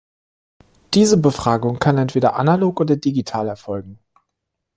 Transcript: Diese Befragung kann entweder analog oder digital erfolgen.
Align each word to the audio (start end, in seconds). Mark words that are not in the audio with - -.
Diese 0.95 1.15
Befragung 1.15 1.77
kann 1.77 1.99
entweder 1.99 2.35
analog 2.35 2.79
oder 2.81 2.95
digital 2.95 3.47
erfolgen. 3.47 3.99